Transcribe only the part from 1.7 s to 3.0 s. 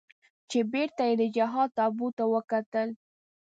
تابوت ته وکتل.